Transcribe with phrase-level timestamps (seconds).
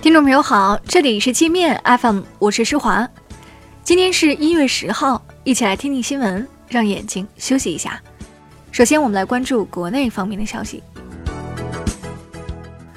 [0.00, 3.06] 听众朋友好，这里是界面 FM，我是施华。
[3.82, 8.00] 今天是一月十号，一起来听听新闻，让眼睛休息一下。
[8.70, 10.84] 首先，我们来关注国内方面的消息。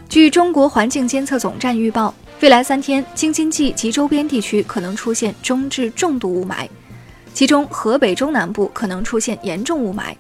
[0.08, 6.68] 据中国环境监测总站预报，未来三天京津冀及周边地区可能出现中至重度雾霾，
[7.33, 10.15] 其中河北中南部可能出现严重雾霾。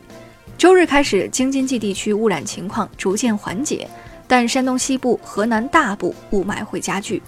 [0.57, 3.87] 周日开始，京津冀地区污染情况逐渐缓解。
[4.31, 7.21] 但山东西部、河南大部雾霾会加剧。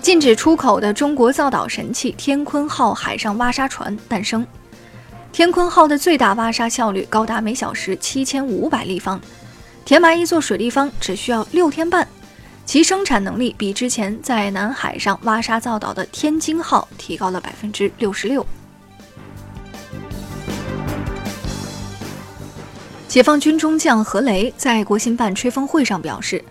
[0.00, 4.46] 禁止出口的中国造岛神器“天鲲号”海上挖沙船诞生。
[5.30, 9.20] 天鲲号的最大挖沙效率高达每小时七千五百立方，
[9.84, 12.08] 填埋一座水立方只需要六天半，
[12.64, 18.46] 其生产能力比之前在南海上挖沙造岛的“天津号”提高了百分之六十六。
[23.12, 26.42] 解放军中将何雷在国新办吹风会上表示，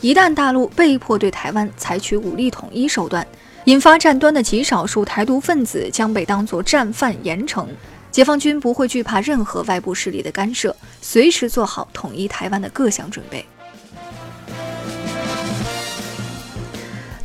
[0.00, 3.26] 一旦大陆被迫对台湾采取武力统一手段，
[3.66, 7.66] 引发战端的极少数台独分子将被当作战犯严惩。
[8.10, 13.44] 解放军不会惧怕任何外部势力的干涉，随时做好统一台湾的各项准备。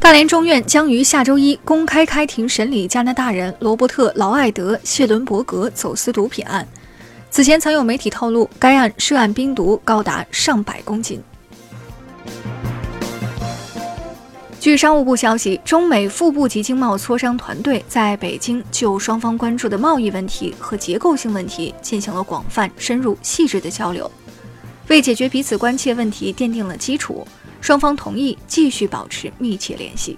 [0.02, 6.68] 大连中院将于下周一公开开庭审理加拿大人罗伯特·劳埃德·谢伦伯格走私毒品案。
[7.32, 11.22] 此前曾有媒体透露，该案涉案冰毒高达上百公斤。
[14.60, 24.12] 据商务部消息，中美副部级经贸磋商团队在北京就双方关注的贸易问题和结构性问题进行了广泛、深入、细致的交流，
[24.90, 27.26] 为解决彼此关切问题奠定了基础。
[27.62, 30.18] 双方同意继续保持密切联系。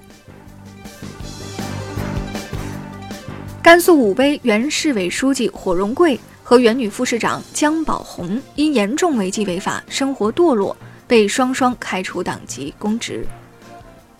[3.61, 6.19] 甘肃武威原市委书记火荣贵。
[6.51, 10.75] 和原女副市长姜宝红因严重违纪违法、生活堕落，
[11.07, 13.25] 被双双开除党籍公职。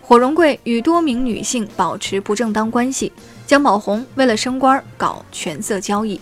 [0.00, 3.12] 火荣贵与多名女性保持不正当关系，
[3.46, 6.18] 姜宝红为了升官搞权色交易。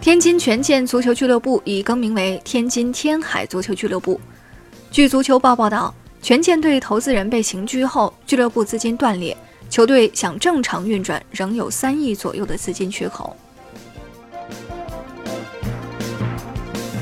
[0.00, 4.20] 天津权健足球俱乐部已更名为天津天海足球俱乐部。
[4.92, 9.36] 据足球报报道，权健队投资人被刑拘后，俱乐部资金断裂。
[9.70, 13.36] 球队想正常运转，仍有三亿左右的资金缺口。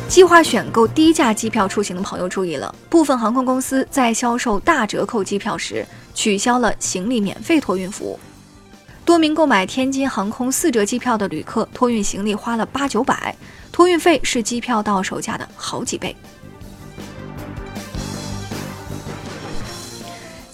[0.09, 5.84] 计划选购低价机票出行的朋友注意了，部分航空公司在销售大折扣机票时
[6.15, 8.19] 取消了行李免费托运服务。
[9.04, 13.34] 多名购买天津航空四折机票的旅客托运行李花了八九百，
[13.71, 16.15] 托运费是机票到手价的好几倍。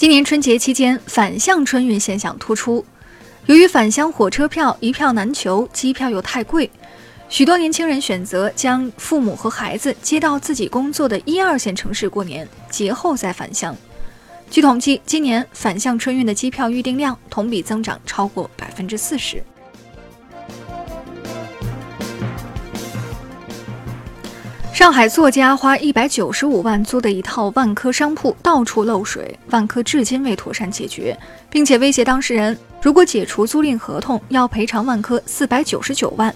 [0.03, 2.85] 今年春节期间，返乡春运现象突出。
[3.47, 6.69] 由于返乡火车票一票难求，机票又太贵，
[7.29, 13.77] 许多年轻人选择将父母和孩子接到自己工作的一二线城市过年，节后再返乡。
[14.51, 19.41] 据统计，今年返乡春运的机票预订量同比增长超过百分之四十。
[24.83, 31.17] 上海作家花一百九十五万租的一套万科商铺到处漏水，万科至今未妥善解决，
[31.49, 36.35] 并且威胁当事人，如果解除租赁合同，要赔偿万科四百九十九万。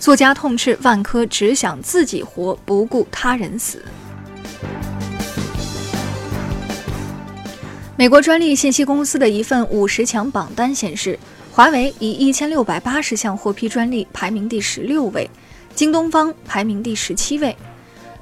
[0.00, 3.84] 作家痛斥万科只想自己活，不顾他人死。
[7.94, 11.18] 美国专利信息公司的一份五十强榜单显示，
[11.52, 15.28] 华为以一千六百八十项获批专利排名第十六位。
[15.76, 17.54] 京东方排名第十七位。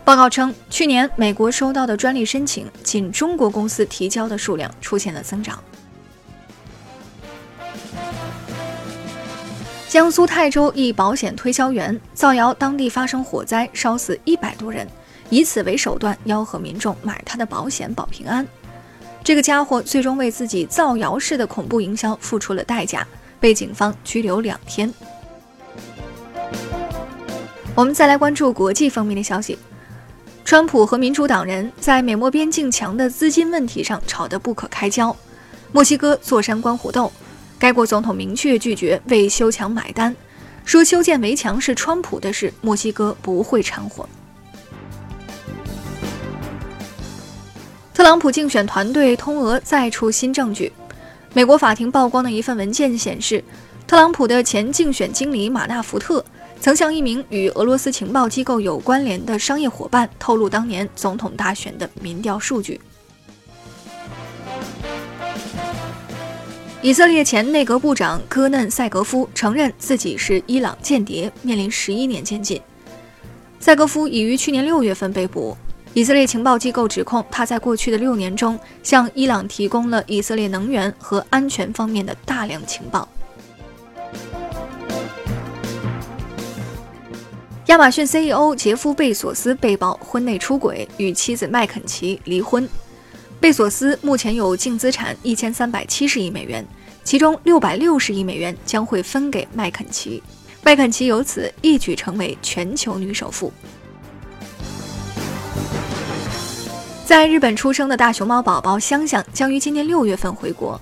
[0.04, 5.62] 报告称，去年美国收到的专利申请，仅中国公司提交的数量出现了增长。
[9.88, 14.86] 江苏泰州一保险推销员造谣当地发生火灾，烧死一百多人，
[15.30, 18.44] 以此为手段吆喝民众买他的保险保平安。
[19.22, 23.06] 这个家伙最终为自己造谣式的恐怖营销付出了代价，
[23.38, 24.92] 被警方拘留两天。
[27.76, 29.58] 我们再来关注国际方面的消息。
[30.44, 35.14] 川普和民主党人在美墨边境墙的资金问题上吵得不可开交。
[35.72, 37.10] 墨西哥坐山观虎斗，
[37.58, 40.14] 该国总统明确拒绝为修墙买单，
[40.64, 44.08] 说修建围墙是川普的事，墨西哥不会掺和。
[47.92, 50.72] 特朗普竞选团队通俄再出新证据。
[51.32, 53.42] 美国法庭曝光的一份文件显示，
[53.88, 56.24] 特朗普的前竞选经理马纳福特。
[56.64, 62.80] 曾向一名与俄罗斯情报机构有关联的商业伙伴透露当年总统大选的民调数据。
[66.80, 72.58] 以色列前内阁部长戈嫩·塞格夫承认自己是伊朗间谍，面临十一年监禁。
[73.60, 75.54] 塞格夫已于去年六月份被捕。
[75.92, 83.06] 以色列情报机构指控他在过去的六年中向伊朗提供了以色列能源和安全方面的大量情报。
[87.68, 92.68] 亚马逊 CEO 杰夫·贝索斯被曝婚内出轨，与妻子麦肯齐离婚。
[93.40, 96.62] 贝索斯目前有净资产一千三百七十亿美元，
[97.04, 100.22] 其中六百六十亿美元将会分给麦肯齐，
[100.62, 103.50] 麦肯齐由此一举成为全球女首富。
[107.06, 110.78] 在日本出生的大熊猫宝宝香香将于今年六月份回国，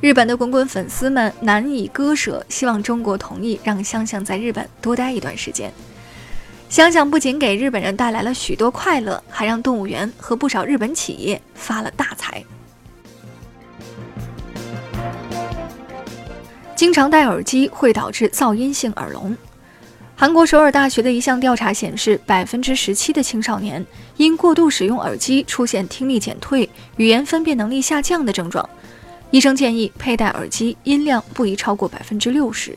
[0.00, 5.72] 日本的滚滚粉丝们难以割舍，希望中国同意让香香在日本多待一段时间。
[6.68, 12.44] 香香不仅给日本人带来了许多快乐，还让动物园和不少日本企业发了大财。
[16.74, 19.34] 经常戴耳机会导致噪音性耳聋。
[20.14, 23.84] 韩国首尔大学的一项调查显示，百分之十七的青少年
[24.16, 28.68] 因过度使用耳机出现听力减退、语言分辨能力下降的症状。
[29.30, 32.76] 医生建议佩戴耳机音量不宜超过百分之六十。